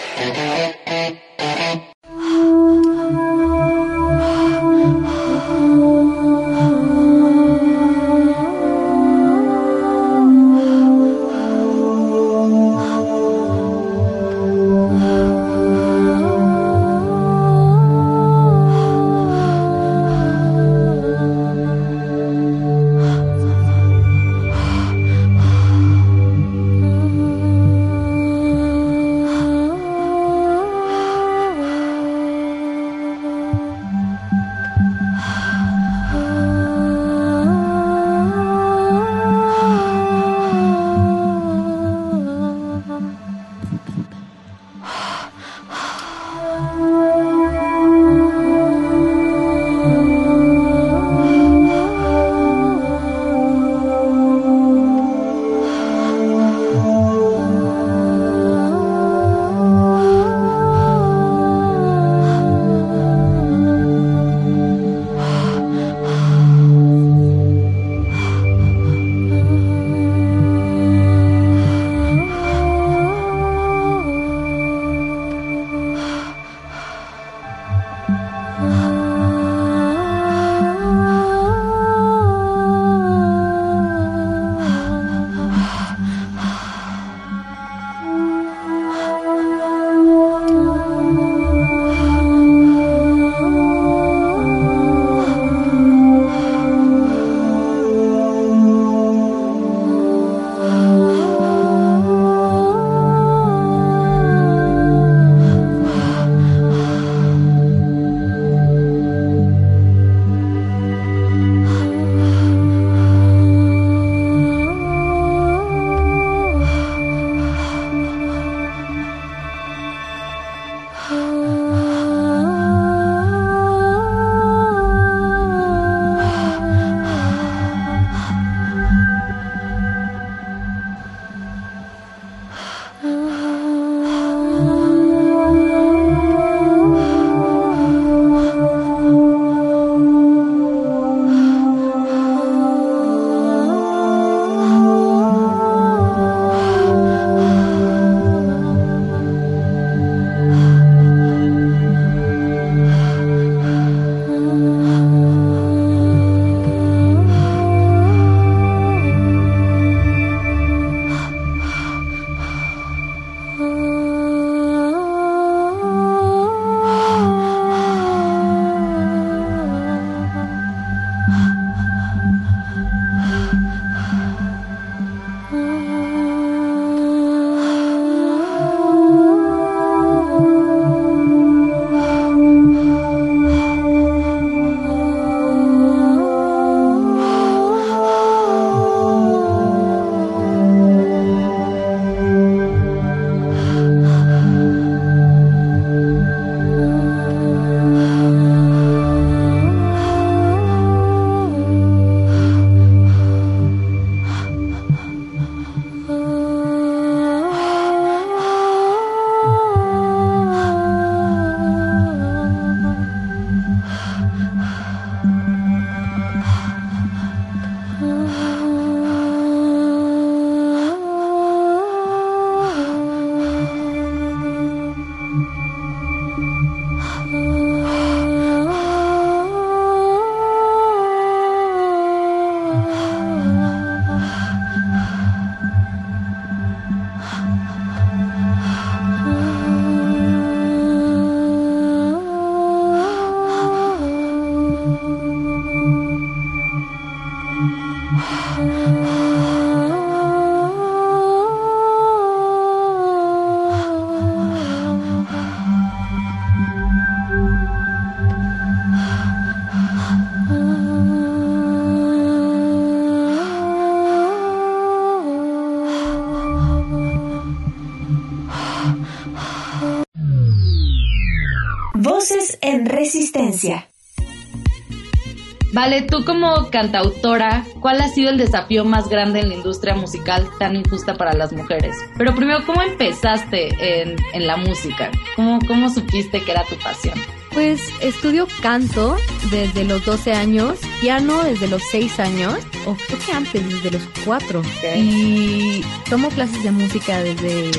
Vale, 275.73 276.03
tú 276.03 276.23
como 276.23 276.69
cantautora, 276.69 277.65
¿cuál 277.79 277.99
ha 277.99 278.07
sido 278.07 278.29
el 278.29 278.37
desafío 278.37 278.85
más 278.85 279.09
grande 279.09 279.39
en 279.39 279.49
la 279.49 279.55
industria 279.55 279.95
musical 279.95 280.47
tan 280.59 280.75
injusta 280.75 281.15
para 281.15 281.33
las 281.33 281.51
mujeres? 281.51 281.95
Pero 282.15 282.35
primero, 282.35 282.63
¿cómo 282.63 282.83
empezaste 282.83 284.01
en, 284.01 284.15
en 284.33 284.47
la 284.47 284.55
música? 284.55 285.09
¿Cómo, 285.35 285.57
¿Cómo 285.67 285.89
supiste 285.89 286.43
que 286.43 286.51
era 286.51 286.63
tu 286.65 286.75
pasión? 286.75 287.15
Pues 287.53 287.81
estudio 288.01 288.47
canto 288.61 289.17
desde 289.49 289.83
los 289.83 290.05
12 290.05 290.33
años, 290.33 290.79
piano 291.01 291.43
desde 291.43 291.67
los 291.67 291.81
6 291.89 292.19
años, 292.19 292.55
o 292.85 292.95
creo 292.95 293.19
que 293.25 293.31
antes, 293.31 293.67
desde 293.67 293.91
los 293.91 294.03
4. 294.25 294.59
Ok. 294.59 294.95
Y 294.95 295.83
tomo 296.07 296.29
clases 296.29 296.63
de 296.63 296.69
música 296.69 297.17
desde 297.23 297.71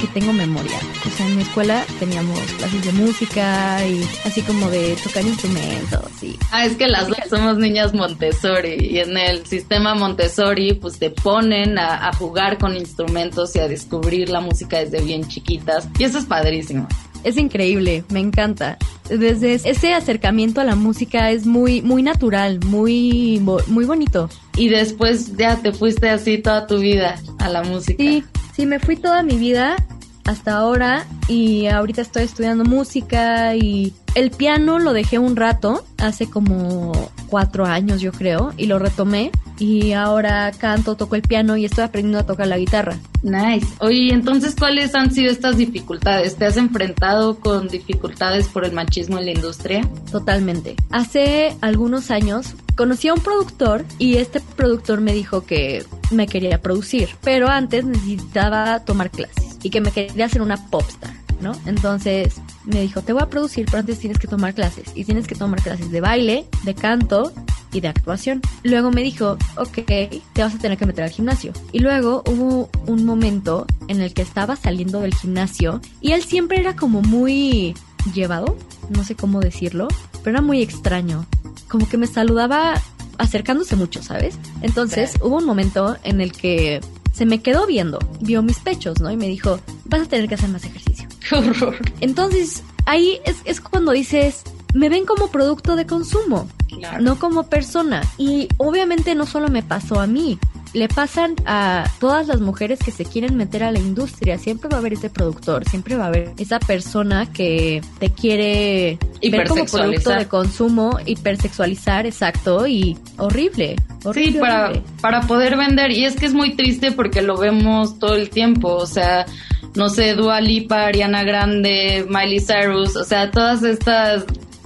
que 0.00 0.06
tengo 0.08 0.32
memoria. 0.32 0.78
O 1.06 1.10
sea, 1.10 1.26
en 1.26 1.36
mi 1.36 1.42
escuela 1.42 1.84
teníamos 1.98 2.38
clases 2.58 2.84
de 2.84 2.92
música 2.92 3.86
y 3.86 4.02
así 4.24 4.42
como 4.42 4.70
de 4.70 4.96
tocar 5.02 5.24
instrumentos 5.24 6.22
y 6.22 6.36
Ah, 6.50 6.64
es 6.64 6.76
que 6.76 6.86
las 6.86 7.08
dos 7.08 7.18
somos 7.28 7.58
niñas 7.58 7.92
Montessori 7.94 8.76
y 8.80 8.98
en 8.98 9.16
el 9.16 9.46
sistema 9.46 9.94
Montessori 9.94 10.74
pues 10.74 10.98
te 10.98 11.10
ponen 11.10 11.78
a, 11.78 12.08
a 12.08 12.12
jugar 12.14 12.58
con 12.58 12.76
instrumentos 12.76 13.54
y 13.56 13.60
a 13.60 13.68
descubrir 13.68 14.28
la 14.28 14.40
música 14.40 14.78
desde 14.78 15.02
bien 15.02 15.26
chiquitas 15.28 15.88
y 15.98 16.04
eso 16.04 16.18
es 16.18 16.24
padrísimo. 16.24 16.88
Es 17.22 17.36
increíble, 17.36 18.04
me 18.10 18.20
encanta. 18.20 18.78
Desde 19.10 19.54
ese 19.54 19.92
acercamiento 19.92 20.60
a 20.60 20.64
la 20.64 20.76
música 20.76 21.30
es 21.30 21.44
muy, 21.44 21.82
muy 21.82 22.02
natural, 22.02 22.60
muy, 22.64 23.42
muy 23.66 23.84
bonito. 23.84 24.30
Y 24.56 24.68
después 24.68 25.36
ya 25.36 25.56
te 25.56 25.72
fuiste 25.72 26.08
así 26.08 26.38
toda 26.38 26.66
tu 26.66 26.78
vida 26.78 27.20
a 27.38 27.48
la 27.48 27.62
música. 27.62 28.02
Sí, 28.02 28.24
sí, 28.52 28.66
me 28.66 28.78
fui 28.78 28.96
toda 28.96 29.22
mi 29.22 29.36
vida 29.36 29.76
hasta 30.24 30.56
ahora 30.56 31.06
y 31.28 31.66
ahorita 31.66 32.02
estoy 32.02 32.24
estudiando 32.24 32.64
música 32.64 33.54
y 33.56 33.92
el 34.14 34.30
piano 34.30 34.78
lo 34.78 34.92
dejé 34.92 35.18
un 35.18 35.36
rato, 35.36 35.84
hace 35.98 36.28
como 36.28 36.92
cuatro 37.28 37.64
años 37.64 38.00
yo 38.00 38.12
creo, 38.12 38.52
y 38.56 38.66
lo 38.66 38.78
retomé 38.78 39.30
y 39.60 39.92
ahora 39.92 40.50
canto, 40.52 40.96
toco 40.96 41.14
el 41.14 41.22
piano 41.22 41.56
y 41.56 41.66
estoy 41.66 41.84
aprendiendo 41.84 42.18
a 42.18 42.26
tocar 42.26 42.46
la 42.46 42.58
guitarra. 42.58 42.98
Nice. 43.22 43.66
Oye, 43.80 44.12
entonces, 44.12 44.56
¿cuáles 44.58 44.94
han 44.94 45.12
sido 45.12 45.30
estas 45.30 45.58
dificultades? 45.58 46.36
¿Te 46.36 46.46
has 46.46 46.56
enfrentado 46.56 47.38
con 47.38 47.68
dificultades 47.68 48.48
por 48.48 48.64
el 48.64 48.72
machismo 48.72 49.18
en 49.18 49.26
la 49.26 49.32
industria? 49.32 49.86
Totalmente. 50.10 50.76
Hace 50.90 51.54
algunos 51.60 52.10
años 52.10 52.54
conocí 52.74 53.08
a 53.08 53.14
un 53.14 53.20
productor 53.20 53.84
y 53.98 54.16
este 54.16 54.40
productor 54.40 55.02
me 55.02 55.12
dijo 55.12 55.44
que 55.44 55.84
me 56.10 56.26
quería 56.26 56.62
producir, 56.62 57.10
pero 57.22 57.48
antes 57.48 57.84
necesitaba 57.84 58.84
tomar 58.86 59.10
clases 59.10 59.58
y 59.62 59.68
que 59.68 59.82
me 59.82 59.90
quería 59.90 60.24
hacer 60.24 60.40
una 60.40 60.56
popstar, 60.70 61.12
¿no? 61.42 61.52
Entonces 61.66 62.40
me 62.70 62.80
dijo, 62.80 63.02
te 63.02 63.12
voy 63.12 63.22
a 63.22 63.28
producir, 63.28 63.66
pero 63.66 63.78
antes 63.78 63.98
tienes 63.98 64.18
que 64.18 64.26
tomar 64.26 64.54
clases 64.54 64.92
y 64.94 65.04
tienes 65.04 65.26
que 65.26 65.34
tomar 65.34 65.62
clases 65.62 65.90
de 65.90 66.00
baile, 66.00 66.46
de 66.64 66.74
canto 66.74 67.32
y 67.72 67.80
de 67.80 67.88
actuación. 67.88 68.40
Luego 68.62 68.90
me 68.90 69.02
dijo, 69.02 69.36
ok, 69.56 69.78
te 69.86 70.42
vas 70.42 70.54
a 70.54 70.58
tener 70.58 70.78
que 70.78 70.86
meter 70.86 71.04
al 71.04 71.10
gimnasio. 71.10 71.52
Y 71.72 71.80
luego 71.80 72.22
hubo 72.26 72.70
un 72.86 73.04
momento 73.04 73.66
en 73.88 74.00
el 74.00 74.14
que 74.14 74.22
estaba 74.22 74.56
saliendo 74.56 75.00
del 75.00 75.14
gimnasio 75.14 75.80
y 76.00 76.12
él 76.12 76.22
siempre 76.22 76.58
era 76.58 76.76
como 76.76 77.02
muy 77.02 77.74
llevado, 78.14 78.56
no 78.88 79.04
sé 79.04 79.14
cómo 79.14 79.40
decirlo, 79.40 79.88
pero 80.22 80.36
era 80.36 80.42
muy 80.42 80.62
extraño. 80.62 81.26
Como 81.68 81.88
que 81.88 81.98
me 81.98 82.06
saludaba 82.06 82.80
acercándose 83.18 83.76
mucho, 83.76 84.02
¿sabes? 84.02 84.38
Entonces 84.62 85.14
hubo 85.22 85.36
un 85.36 85.44
momento 85.44 85.96
en 86.04 86.20
el 86.20 86.32
que 86.32 86.80
se 87.12 87.26
me 87.26 87.42
quedó 87.42 87.66
viendo, 87.66 87.98
vio 88.20 88.42
mis 88.42 88.58
pechos, 88.60 89.00
¿no? 89.00 89.10
Y 89.10 89.16
me 89.16 89.28
dijo, 89.28 89.60
vas 89.84 90.02
a 90.02 90.06
tener 90.06 90.28
que 90.28 90.36
hacer 90.36 90.48
más 90.48 90.64
ejercicio. 90.64 90.89
¡Qué 91.30 91.36
horror! 91.36 91.76
Entonces 92.00 92.62
ahí 92.86 93.20
es, 93.24 93.36
es 93.44 93.60
cuando 93.60 93.92
dices, 93.92 94.42
me 94.74 94.88
ven 94.88 95.04
como 95.06 95.30
producto 95.30 95.76
de 95.76 95.86
consumo, 95.86 96.48
Claro. 96.68 97.02
no 97.02 97.18
como 97.18 97.44
persona. 97.48 98.02
Y 98.18 98.48
obviamente 98.58 99.14
no 99.14 99.26
solo 99.26 99.48
me 99.48 99.62
pasó 99.62 100.00
a 100.00 100.06
mí, 100.06 100.38
le 100.72 100.86
pasan 100.86 101.34
a 101.46 101.84
todas 101.98 102.28
las 102.28 102.40
mujeres 102.40 102.78
que 102.78 102.92
se 102.92 103.04
quieren 103.04 103.36
meter 103.36 103.64
a 103.64 103.72
la 103.72 103.80
industria. 103.80 104.38
Siempre 104.38 104.68
va 104.70 104.76
a 104.76 104.80
haber 104.80 104.92
ese 104.92 105.10
productor, 105.10 105.64
siempre 105.68 105.96
va 105.96 106.04
a 106.04 106.08
haber 106.08 106.32
esa 106.38 106.60
persona 106.60 107.26
que 107.32 107.80
te 107.98 108.10
quiere 108.10 108.96
ver 109.20 109.48
como 109.48 109.64
producto 109.64 110.10
de 110.10 110.28
consumo, 110.28 110.96
hipersexualizar, 111.04 112.06
exacto, 112.06 112.66
y 112.68 112.96
horrible. 113.18 113.74
horrible 114.04 114.32
Sí, 114.32 114.38
para, 114.38 114.64
horrible. 114.68 114.82
para 115.00 115.20
poder 115.22 115.56
vender. 115.56 115.90
Y 115.90 116.04
es 116.04 116.14
que 116.14 116.26
es 116.26 116.34
muy 116.34 116.54
triste 116.54 116.92
porque 116.92 117.20
lo 117.22 117.36
vemos 117.36 117.98
todo 117.98 118.14
el 118.14 118.30
tiempo. 118.30 118.68
O 118.74 118.86
sea, 118.86 119.26
no 119.74 119.88
sé, 119.88 120.14
Dua 120.14 120.40
Lipa, 120.40 120.86
Ariana 120.86 121.22
Grande, 121.24 122.06
Miley 122.08 122.40
Cyrus, 122.40 122.96
o 122.96 123.04
sea, 123.04 123.30
todas 123.30 123.62
estas 123.62 124.24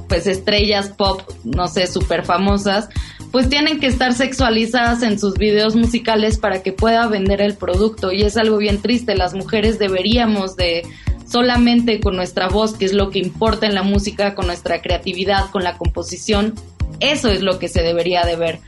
pues 0.08 0.26
estrellas 0.26 0.88
pop, 0.88 1.22
no 1.44 1.66
sé, 1.66 1.86
súper 1.86 2.24
famosas, 2.24 2.88
pues 3.30 3.48
tienen 3.48 3.80
que 3.80 3.86
estar 3.86 4.12
sexualizadas 4.12 5.02
en 5.02 5.18
sus 5.18 5.34
videos 5.34 5.74
musicales 5.74 6.38
para 6.38 6.62
que 6.62 6.72
pueda 6.72 7.08
vender 7.08 7.40
el 7.40 7.54
producto. 7.54 8.12
Y 8.12 8.22
es 8.22 8.36
algo 8.36 8.58
bien 8.58 8.80
triste. 8.80 9.16
Las 9.16 9.34
mujeres 9.34 9.80
deberíamos 9.80 10.54
de 10.54 10.84
solamente 11.26 11.98
con 11.98 12.14
nuestra 12.14 12.48
voz, 12.48 12.74
que 12.74 12.84
es 12.84 12.92
lo 12.92 13.10
que 13.10 13.18
importa 13.18 13.66
en 13.66 13.74
la 13.74 13.82
música, 13.82 14.34
con 14.34 14.46
nuestra 14.46 14.80
creatividad, 14.82 15.50
con 15.50 15.64
la 15.64 15.76
composición, 15.76 16.54
eso 17.00 17.28
es 17.28 17.42
lo 17.42 17.58
que 17.58 17.68
se 17.68 17.82
debería 17.82 18.22
de 18.22 18.36
ver. 18.36 18.60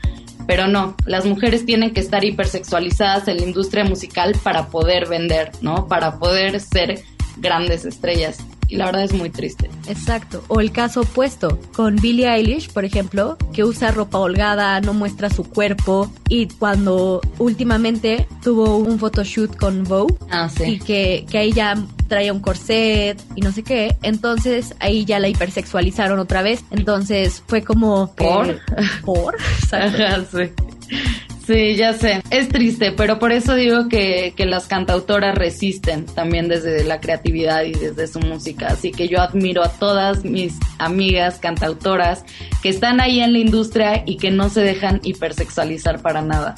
Pero 0.47 0.67
no, 0.67 0.95
las 1.05 1.25
mujeres 1.25 1.65
tienen 1.65 1.93
que 1.93 1.99
estar 1.99 2.23
hipersexualizadas 2.23 3.27
en 3.27 3.37
la 3.37 3.43
industria 3.43 3.83
musical 3.83 4.35
para 4.43 4.67
poder 4.67 5.07
vender, 5.07 5.51
¿no? 5.61 5.87
Para 5.87 6.17
poder 6.19 6.59
ser 6.59 7.03
grandes 7.37 7.85
estrellas. 7.85 8.37
Y 8.69 8.75
la 8.75 8.87
verdad 8.87 9.03
es 9.05 9.13
muy 9.13 9.29
triste. 9.29 9.69
Exacto. 9.87 10.43
O 10.49 10.59
el 10.59 10.73
caso 10.73 11.01
opuesto, 11.01 11.57
con 11.73 11.95
Billie 11.95 12.27
Eilish, 12.27 12.69
por 12.69 12.83
ejemplo, 12.83 13.37
que 13.53 13.63
usa 13.63 13.91
ropa 13.91 14.17
holgada, 14.19 14.81
no 14.81 14.93
muestra 14.93 15.29
su 15.29 15.45
cuerpo 15.45 16.11
y 16.27 16.47
cuando 16.47 17.21
últimamente 17.37 18.27
tuvo 18.43 18.75
un 18.75 18.99
photoshoot 18.99 19.55
con 19.55 19.85
Vogue 19.85 20.15
Ah, 20.29 20.49
y 20.53 20.63
sí. 20.65 20.79
que, 20.79 21.25
que 21.29 21.37
ahí 21.37 21.53
ya 21.53 21.75
traía 22.09 22.33
un 22.33 22.41
corset 22.41 23.21
y 23.35 23.41
no 23.41 23.53
sé 23.53 23.63
qué, 23.63 23.95
entonces 24.01 24.75
ahí 24.79 25.05
ya 25.05 25.19
la 25.19 25.29
hipersexualizaron 25.29 26.19
otra 26.19 26.41
vez. 26.41 26.65
Entonces 26.69 27.41
fue 27.47 27.61
como... 27.63 28.13
¿Por? 28.15 28.49
eh, 28.49 28.59
¿Por? 29.05 29.37
Exacto. 29.67 30.03
Ajá, 30.03 30.25
sí. 30.31 30.51
Sí, 31.45 31.77
ya 31.77 31.93
sé. 31.93 32.21
Es 32.29 32.49
triste, 32.49 32.91
pero 32.91 33.19
por 33.19 33.31
eso 33.31 33.55
digo 33.55 33.87
que, 33.87 34.33
que 34.35 34.45
las 34.45 34.67
cantautoras 34.67 35.33
resisten 35.33 36.05
también 36.05 36.49
desde 36.49 36.83
la 36.83 36.99
creatividad 36.99 37.63
y 37.63 37.71
desde 37.71 38.07
su 38.07 38.19
música. 38.19 38.67
Así 38.67 38.91
que 38.91 39.07
yo 39.07 39.21
admiro 39.21 39.63
a 39.63 39.69
todas 39.69 40.25
mis 40.25 40.55
amigas 40.77 41.39
cantautoras 41.39 42.25
que 42.61 42.67
están 42.67 42.99
ahí 42.99 43.21
en 43.21 43.31
la 43.31 43.39
industria 43.39 44.03
y 44.05 44.17
que 44.17 44.29
no 44.29 44.49
se 44.49 44.59
dejan 44.59 44.99
hipersexualizar 45.03 46.01
para 46.01 46.21
nada. 46.21 46.55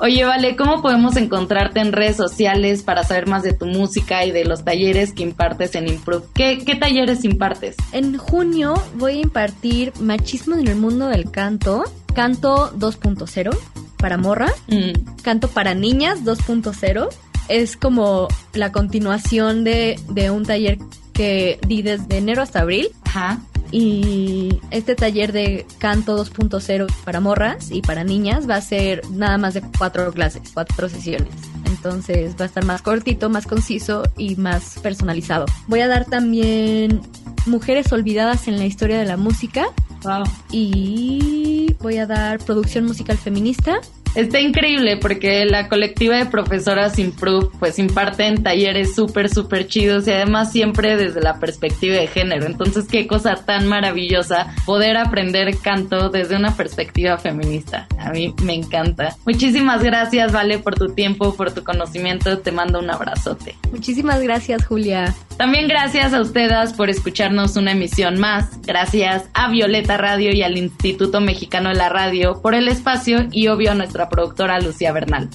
Oye, 0.00 0.24
Vale, 0.24 0.56
¿cómo 0.56 0.82
podemos 0.82 1.16
encontrarte 1.16 1.78
en 1.78 1.92
redes 1.92 2.16
sociales 2.16 2.82
para 2.82 3.04
saber 3.04 3.28
más 3.28 3.44
de 3.44 3.52
tu 3.52 3.66
música 3.66 4.24
y 4.24 4.32
de 4.32 4.44
los 4.44 4.64
talleres 4.64 5.12
que 5.12 5.22
impartes 5.22 5.76
en 5.76 5.86
Improve? 5.86 6.24
¿Qué, 6.34 6.58
qué 6.66 6.74
talleres 6.74 7.24
impartes? 7.24 7.76
En 7.92 8.18
junio 8.18 8.74
voy 8.96 9.12
a 9.12 9.20
impartir 9.20 9.92
Machismo 10.00 10.56
en 10.56 10.66
el 10.66 10.74
mundo 10.74 11.06
del 11.06 11.30
canto, 11.30 11.84
canto 12.14 12.72
2.0 12.78 13.56
para 13.98 14.16
morra, 14.16 14.48
Mm, 14.68 15.20
canto 15.22 15.48
para 15.48 15.74
niñas 15.74 16.24
2.0. 16.24 17.08
Es 17.48 17.76
como 17.76 18.28
la 18.54 18.72
continuación 18.72 19.64
de, 19.64 19.98
de 20.10 20.30
un 20.30 20.44
taller 20.44 20.78
que 21.12 21.58
di 21.66 21.82
desde 21.82 22.16
enero 22.18 22.42
hasta 22.42 22.60
abril. 22.60 22.88
Ajá. 23.04 23.38
Y 23.70 24.60
este 24.70 24.94
taller 24.94 25.32
de 25.32 25.66
canto 25.78 26.16
2.0 26.22 26.86
para 27.04 27.20
morras 27.20 27.70
y 27.70 27.82
para 27.82 28.04
niñas 28.04 28.48
va 28.48 28.56
a 28.56 28.60
ser 28.60 29.02
nada 29.10 29.36
más 29.36 29.54
de 29.54 29.62
cuatro 29.78 30.12
clases, 30.12 30.50
cuatro 30.54 30.88
sesiones. 30.88 31.32
Entonces 31.66 32.36
va 32.38 32.44
a 32.44 32.46
estar 32.46 32.64
más 32.64 32.82
cortito, 32.82 33.30
más 33.30 33.46
conciso 33.46 34.04
y 34.16 34.36
más 34.36 34.78
personalizado. 34.82 35.46
Voy 35.66 35.80
a 35.80 35.88
dar 35.88 36.04
también 36.04 37.00
Mujeres 37.46 37.92
olvidadas 37.92 38.48
en 38.48 38.58
la 38.58 38.64
historia 38.64 38.98
de 38.98 39.04
la 39.04 39.16
música 39.18 39.66
Wow. 40.02 40.24
y 40.50 41.63
voy 41.80 41.98
a 41.98 42.06
dar 42.06 42.38
producción 42.38 42.84
musical 42.84 43.18
feminista. 43.18 43.80
Está 44.14 44.40
increíble 44.40 44.96
porque 44.96 45.44
la 45.44 45.68
colectiva 45.68 46.16
de 46.16 46.26
profesoras 46.26 46.98
Improve 46.98 47.48
pues 47.58 47.78
imparten 47.78 48.42
talleres 48.42 48.94
súper, 48.94 49.28
súper 49.28 49.66
chidos 49.66 50.06
y 50.06 50.12
además 50.12 50.52
siempre 50.52 50.96
desde 50.96 51.20
la 51.20 51.40
perspectiva 51.40 51.96
de 51.96 52.06
género. 52.06 52.46
Entonces 52.46 52.86
qué 52.88 53.06
cosa 53.06 53.34
tan 53.34 53.66
maravillosa 53.66 54.54
poder 54.64 54.96
aprender 54.96 55.58
canto 55.58 56.10
desde 56.10 56.36
una 56.36 56.56
perspectiva 56.56 57.18
feminista. 57.18 57.88
A 57.98 58.10
mí 58.10 58.34
me 58.42 58.54
encanta. 58.54 59.16
Muchísimas 59.24 59.82
gracias, 59.82 60.32
Vale, 60.32 60.58
por 60.58 60.74
tu 60.74 60.94
tiempo, 60.94 61.34
por 61.34 61.52
tu 61.52 61.64
conocimiento. 61.64 62.38
Te 62.38 62.52
mando 62.52 62.78
un 62.78 62.90
abrazote. 62.90 63.56
Muchísimas 63.72 64.20
gracias, 64.20 64.64
Julia. 64.66 65.14
También 65.36 65.66
gracias 65.66 66.14
a 66.14 66.20
ustedes 66.20 66.72
por 66.74 66.90
escucharnos 66.90 67.56
una 67.56 67.72
emisión 67.72 68.18
más. 68.18 68.60
Gracias 68.62 69.24
a 69.34 69.50
Violeta 69.50 69.96
Radio 69.96 70.32
y 70.32 70.42
al 70.42 70.56
Instituto 70.56 71.20
Mexicano 71.20 71.70
de 71.70 71.74
la 71.76 71.88
Radio 71.88 72.40
por 72.40 72.54
el 72.54 72.68
espacio 72.68 73.26
y 73.32 73.48
obvio 73.48 73.72
a 73.72 73.74
productora 74.08 74.60
Lucía 74.60 74.92
Bernal. 74.92 75.28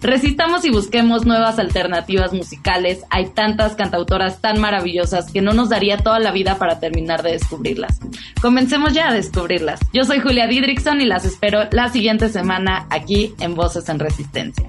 Resistamos 0.00 0.64
y 0.64 0.70
busquemos 0.70 1.24
nuevas 1.24 1.58
alternativas 1.58 2.32
musicales. 2.32 3.00
Hay 3.10 3.30
tantas 3.30 3.74
cantautoras 3.74 4.40
tan 4.40 4.60
maravillosas 4.60 5.32
que 5.32 5.42
no 5.42 5.52
nos 5.52 5.68
daría 5.68 5.98
toda 5.98 6.18
la 6.18 6.32
vida 6.32 6.58
para 6.58 6.78
terminar 6.80 7.22
de 7.22 7.32
descubrirlas. 7.32 7.98
Comencemos 8.40 8.92
ya 8.92 9.08
a 9.08 9.14
descubrirlas. 9.14 9.80
Yo 9.92 10.04
soy 10.04 10.20
Julia 10.20 10.46
Didrickson 10.46 11.00
y 11.00 11.06
las 11.06 11.24
espero 11.24 11.68
la 11.72 11.88
siguiente 11.88 12.28
semana 12.28 12.86
aquí 12.90 13.34
en 13.40 13.54
Voces 13.54 13.88
en 13.88 13.98
Resistencia. 13.98 14.66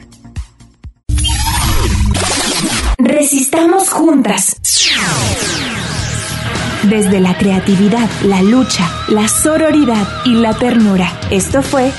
Resistamos 2.97 3.89
juntas. 3.89 4.59
Desde 6.83 7.19
la 7.19 7.37
creatividad, 7.37 8.09
la 8.23 8.41
lucha, 8.41 8.89
la 9.09 9.27
sororidad 9.27 10.07
y 10.25 10.35
la 10.35 10.53
ternura. 10.53 11.11
Esto 11.29 11.61
fue 11.61 11.91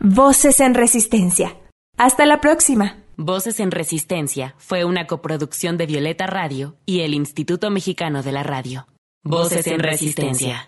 Voces 0.00 0.60
en 0.60 0.74
Resistencia. 0.74 1.56
Hasta 1.96 2.24
la 2.24 2.40
próxima. 2.40 2.98
Voces 3.16 3.58
en 3.58 3.72
Resistencia 3.72 4.54
fue 4.56 4.84
una 4.84 5.08
coproducción 5.08 5.76
de 5.76 5.86
Violeta 5.86 6.28
Radio 6.28 6.76
y 6.86 7.00
el 7.00 7.14
Instituto 7.14 7.68
Mexicano 7.70 8.22
de 8.22 8.30
la 8.30 8.44
Radio. 8.44 8.86
Voces 9.24 9.66
en 9.66 9.80
Resistencia. 9.80 10.66